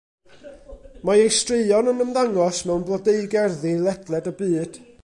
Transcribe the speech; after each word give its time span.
Mae 1.09 1.21
ei 1.25 1.29
straeon 1.35 1.91
yn 1.93 2.01
ymddangos 2.07 2.63
mewn 2.71 2.89
blodeugerddi 2.89 3.79
ledled 3.87 4.35
y 4.35 4.37
byd. 4.43 4.83